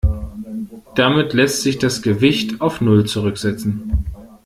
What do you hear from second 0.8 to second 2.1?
Damit lässt sich das